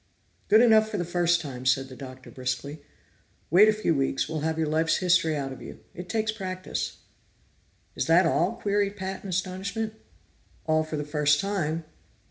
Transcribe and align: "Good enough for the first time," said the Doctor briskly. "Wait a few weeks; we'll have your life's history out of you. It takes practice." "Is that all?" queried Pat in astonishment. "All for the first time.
"Good 0.47 0.61
enough 0.61 0.89
for 0.89 0.97
the 0.97 1.05
first 1.05 1.41
time," 1.41 1.63
said 1.63 1.87
the 1.87 1.95
Doctor 1.95 2.31
briskly. 2.31 2.81
"Wait 3.51 3.69
a 3.69 3.71
few 3.71 3.93
weeks; 3.93 4.27
we'll 4.27 4.39
have 4.39 4.57
your 4.57 4.65
life's 4.67 4.97
history 4.97 5.35
out 5.35 5.51
of 5.53 5.61
you. 5.61 5.79
It 5.93 6.09
takes 6.09 6.31
practice." 6.31 7.01
"Is 7.95 8.07
that 8.07 8.25
all?" 8.25 8.53
queried 8.53 8.97
Pat 8.97 9.21
in 9.21 9.29
astonishment. 9.29 9.93
"All 10.65 10.83
for 10.83 10.97
the 10.97 11.03
first 11.03 11.39
time. 11.39 11.85